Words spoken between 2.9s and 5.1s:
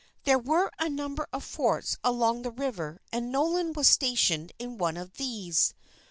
and Nolan was stationed in one